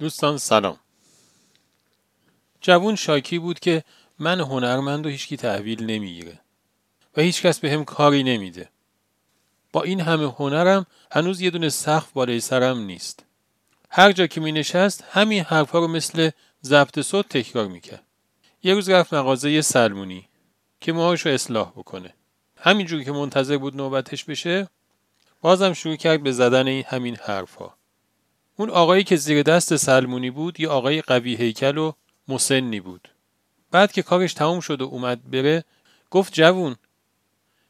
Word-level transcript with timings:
دوستان 0.00 0.38
سلام. 0.38 0.78
جوون 2.60 2.96
شاکی 2.96 3.38
بود 3.38 3.60
که 3.60 3.84
من 4.18 4.40
هنرمند 4.40 5.06
و 5.06 5.08
هیچکی 5.08 5.36
تحویل 5.36 5.84
نمی‌گیره 5.84 6.40
و 7.16 7.20
هیچکس 7.20 7.58
به 7.58 7.70
هم 7.70 7.84
کاری 7.84 8.22
نمیده. 8.22 8.68
با 9.72 9.82
این 9.82 10.00
همه 10.00 10.32
هنرم 10.32 10.86
هنوز 11.12 11.40
یه 11.40 11.50
دونه 11.50 11.68
سقف 11.68 12.12
بالای 12.12 12.40
سرم 12.40 12.78
نیست. 12.78 13.24
هر 13.90 14.12
جا 14.12 14.26
که 14.26 14.40
می 14.40 14.52
نشست 14.52 15.04
همین 15.10 15.42
حرفها 15.42 15.78
رو 15.78 15.88
مثل 15.88 16.30
ضبط 16.64 17.00
صوت 17.00 17.28
تکرار 17.28 17.66
می‌کرد. 17.68 18.02
یه 18.62 18.74
روز 18.74 18.88
رفت 18.88 19.14
مغازه 19.14 19.62
سلمونی 19.62 20.28
که 20.80 20.92
موهاش 20.92 21.26
رو 21.26 21.32
اصلاح 21.32 21.70
بکنه. 21.70 22.14
همینجور 22.56 23.02
که 23.02 23.12
منتظر 23.12 23.58
بود 23.58 23.76
نوبتش 23.76 24.24
بشه 24.24 24.68
بازم 25.40 25.72
شروع 25.72 25.96
کرد 25.96 26.22
به 26.22 26.32
زدن 26.32 26.66
این 26.66 26.84
همین 26.86 27.16
حرفها. 27.16 27.79
اون 28.60 28.70
آقایی 28.70 29.04
که 29.04 29.16
زیر 29.16 29.42
دست 29.42 29.76
سلمونی 29.76 30.30
بود 30.30 30.60
یه 30.60 30.68
آقای 30.68 31.02
قوی 31.02 31.34
هیکل 31.34 31.78
و 31.78 31.92
مسنی 32.28 32.80
بود. 32.80 33.08
بعد 33.70 33.92
که 33.92 34.02
کارش 34.02 34.34
تموم 34.34 34.60
شد 34.60 34.82
و 34.82 34.84
اومد 34.84 35.30
بره 35.30 35.64
گفت 36.10 36.32
جوون 36.32 36.76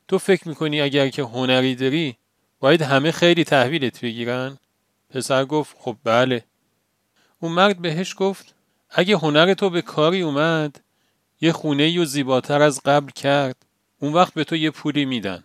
تو 0.09 0.19
فکر 0.19 0.48
می‌کنی 0.48 0.81
اگر 0.81 1.09
که 1.09 1.23
هنری 1.23 1.75
داری 1.75 2.17
باید 2.61 2.83
همه 2.83 3.12
خیلی 3.12 3.45
تحویلت 3.45 4.01
بگیرن؟ 4.01 4.59
پسر 5.11 5.45
گفت 5.45 5.77
خب 5.79 5.97
بله. 6.05 6.45
اون 7.41 7.53
مرد 7.53 7.79
بهش 7.79 8.15
گفت 8.19 8.55
اگه 8.91 9.17
هنر 9.17 9.55
تو 9.55 9.70
به 9.70 9.83
کاری 9.83 10.23
اومد 10.23 10.81
یه 11.41 11.53
خونه 11.53 11.91
یو 11.91 12.05
زیباتر 12.05 12.62
از 12.62 12.81
قبل 12.84 13.11
کرد 13.11 13.57
اون 14.01 14.12
وقت 14.12 14.34
به 14.34 14.45
تو 14.45 14.57
یه 14.57 14.70
پولی 14.70 15.05
میدن. 15.05 15.45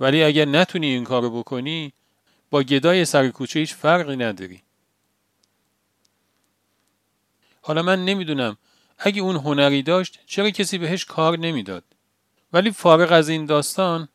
ولی 0.00 0.22
اگر 0.22 0.44
نتونی 0.44 0.86
این 0.86 1.04
کارو 1.04 1.38
بکنی 1.38 1.92
با 2.50 2.62
گدای 2.62 3.04
سر 3.04 3.28
کوچه 3.28 3.60
هیچ 3.60 3.74
فرقی 3.74 4.16
نداری. 4.16 4.65
حالا 7.66 7.82
من 7.82 8.04
نمی‌دونم. 8.04 8.56
اگه 8.98 9.22
اون 9.22 9.36
هنری 9.36 9.82
داشت 9.82 10.20
چرا 10.26 10.50
کسی 10.50 10.78
بهش 10.78 11.04
کار 11.04 11.38
نمی‌داد؟ 11.38 11.84
ولی 12.52 12.70
فارغ 12.70 13.12
از 13.12 13.28
این 13.28 13.46
داستان 13.46 14.08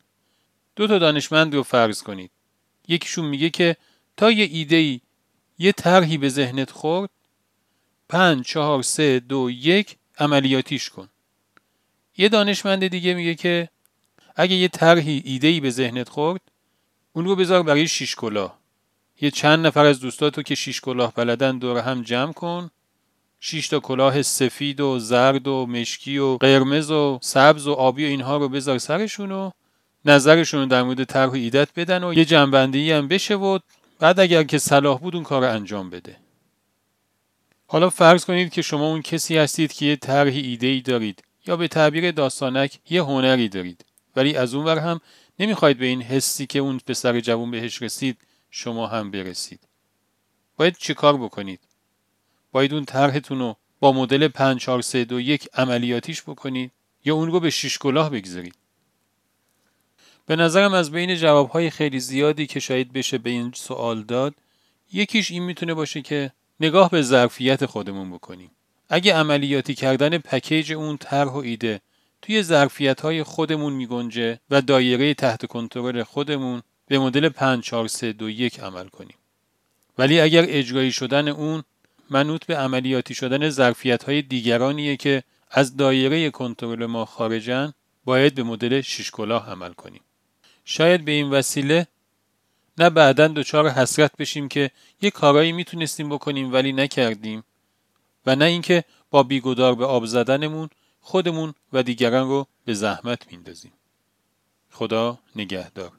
دو 0.76 0.86
تا 0.86 0.98
دانشمند 0.98 1.54
رو 1.54 1.62
فرض 1.62 2.02
کنید. 2.02 2.30
یکیشون 2.88 3.24
میگه 3.24 3.50
که 3.50 3.76
تا 4.16 4.30
یه 4.30 4.48
ایده 4.52 4.76
ای 4.76 5.00
یه 5.58 5.72
طرحی 5.72 6.18
به 6.18 6.28
ذهنت 6.28 6.70
خورد 6.70 7.10
پنج 8.08 8.44
چهار 8.46 8.82
سه 8.82 9.20
دو 9.20 9.50
یک 9.50 9.96
عملیاتیش 10.18 10.90
کن. 10.90 11.08
یه 12.16 12.28
دانشمند 12.28 12.86
دیگه 12.86 13.14
میگه 13.14 13.34
که 13.34 13.68
اگه 14.36 14.54
یه 14.54 14.68
طرحی 14.68 15.22
ایده 15.24 15.48
ای 15.48 15.60
به 15.60 15.70
ذهنت 15.70 16.08
خورد 16.08 16.40
اون 17.12 17.24
رو 17.24 17.36
بذار 17.36 17.62
برای 17.62 17.88
شیش 17.88 18.14
کلاه. 18.14 18.58
یه 19.20 19.30
چند 19.30 19.66
نفر 19.66 19.84
از 19.84 20.00
دوستاتو 20.00 20.42
که 20.42 20.54
شیش 20.54 20.80
کلاه 20.80 21.14
بلدن 21.14 21.58
دور 21.58 21.78
هم 21.78 22.02
جمع 22.02 22.32
کن. 22.32 22.70
شیش 23.44 23.68
تا 23.68 23.80
کلاه 23.80 24.22
سفید 24.22 24.80
و 24.80 24.98
زرد 24.98 25.48
و 25.48 25.66
مشکی 25.66 26.18
و 26.18 26.36
قرمز 26.36 26.90
و 26.90 27.18
سبز 27.22 27.66
و 27.66 27.72
آبی 27.72 28.04
و 28.04 28.08
اینها 28.08 28.36
رو 28.36 28.48
بذار 28.48 28.78
سرشون 28.78 29.32
و 29.32 29.50
نظرشون 30.04 30.60
رو 30.60 30.66
در 30.66 30.82
مورد 30.82 31.04
طرح 31.04 31.32
ایدت 31.32 31.68
بدن 31.76 32.04
و 32.04 32.14
یه 32.14 32.24
جنبندی 32.24 32.92
هم 32.92 33.08
بشه 33.08 33.34
و 33.34 33.58
بعد 33.98 34.20
اگر 34.20 34.42
که 34.42 34.58
صلاح 34.58 34.98
بود 34.98 35.14
اون 35.14 35.24
کار 35.24 35.44
انجام 35.44 35.90
بده. 35.90 36.16
حالا 37.66 37.90
فرض 37.90 38.24
کنید 38.24 38.52
که 38.52 38.62
شما 38.62 38.90
اون 38.90 39.02
کسی 39.02 39.36
هستید 39.36 39.72
که 39.72 39.86
یه 39.86 39.96
طرح 39.96 40.32
ایده 40.32 40.66
ای 40.66 40.80
دارید 40.80 41.22
یا 41.46 41.56
به 41.56 41.68
تعبیر 41.68 42.10
داستانک 42.10 42.78
یه 42.90 43.02
هنری 43.02 43.48
دارید 43.48 43.84
ولی 44.16 44.36
از 44.36 44.54
اون 44.54 44.64
ور 44.64 44.78
هم 44.78 45.00
نمی‌خواید 45.38 45.78
به 45.78 45.86
این 45.86 46.02
حسی 46.02 46.46
که 46.46 46.58
اون 46.58 46.80
پسر 46.86 47.20
جوون 47.20 47.50
بهش 47.50 47.82
رسید 47.82 48.18
شما 48.50 48.86
هم 48.86 49.10
برسید. 49.10 49.60
باید 50.56 50.76
چیکار 50.76 51.16
بکنید؟ 51.16 51.60
باید 52.52 52.74
اون 52.74 52.84
طرحتون 52.84 53.38
رو 53.38 53.56
با 53.80 53.92
مدل 53.92 54.28
5431 54.28 55.48
عملیاتیش 55.54 56.22
بکنید 56.22 56.70
یا 57.04 57.14
اون 57.14 57.32
رو 57.32 57.40
به 57.40 57.50
شیش 57.50 57.78
کلاه 57.78 58.10
بگذارید. 58.10 58.54
به 60.26 60.36
نظرم 60.36 60.74
از 60.74 60.90
بین 60.90 61.16
جوابهای 61.16 61.70
خیلی 61.70 62.00
زیادی 62.00 62.46
که 62.46 62.60
شاید 62.60 62.92
بشه 62.92 63.18
به 63.18 63.30
این 63.30 63.52
سوال 63.54 64.02
داد 64.02 64.34
یکیش 64.92 65.30
این 65.30 65.42
می‌تونه 65.42 65.74
باشه 65.74 66.02
که 66.02 66.32
نگاه 66.60 66.90
به 66.90 67.02
ظرفیت 67.02 67.66
خودمون 67.66 68.10
بکنیم. 68.10 68.50
اگه 68.88 69.14
عملیاتی 69.14 69.74
کردن 69.74 70.18
پکیج 70.18 70.72
اون 70.72 70.96
طرح 70.96 71.30
و 71.30 71.36
ایده 71.36 71.80
توی 72.22 72.42
ظرفیت 72.42 73.00
های 73.00 73.22
خودمون 73.22 73.72
میگنجه 73.72 74.40
و 74.50 74.60
دایره 74.60 75.14
تحت 75.14 75.46
کنترل 75.46 76.02
خودمون 76.02 76.62
به 76.86 76.98
مدل 76.98 77.28
54321 77.28 78.60
عمل 78.60 78.88
کنیم. 78.88 79.16
ولی 79.98 80.20
اگر 80.20 80.44
اجرایی 80.48 80.92
شدن 80.92 81.28
اون 81.28 81.62
منوط 82.12 82.46
به 82.46 82.56
عملیاتی 82.56 83.14
شدن 83.14 83.48
ظرفیت 83.48 84.04
های 84.04 84.22
دیگرانیه 84.22 84.96
که 84.96 85.22
از 85.50 85.76
دایره 85.76 86.30
کنترل 86.30 86.86
ما 86.86 87.04
خارجن 87.04 87.72
باید 88.04 88.34
به 88.34 88.42
مدل 88.42 88.80
شش 88.80 89.10
کلاه 89.10 89.50
عمل 89.50 89.72
کنیم. 89.72 90.00
شاید 90.64 91.04
به 91.04 91.12
این 91.12 91.30
وسیله 91.30 91.86
نه 92.78 92.90
بعدا 92.90 93.28
دچار 93.28 93.68
حسرت 93.68 94.16
بشیم 94.16 94.48
که 94.48 94.70
یه 95.02 95.10
کارایی 95.10 95.52
می‌تونستیم 95.52 96.08
بکنیم 96.08 96.52
ولی 96.52 96.72
نکردیم 96.72 97.44
و 98.26 98.36
نه 98.36 98.44
اینکه 98.44 98.84
با 99.10 99.22
بیگدار 99.22 99.74
به 99.74 99.86
آب 99.86 100.06
زدنمون 100.06 100.68
خودمون 101.00 101.54
و 101.72 101.82
دیگران 101.82 102.28
رو 102.28 102.46
به 102.64 102.74
زحمت 102.74 103.32
میندازیم. 103.32 103.72
خدا 104.70 105.18
نگهدار. 105.36 105.92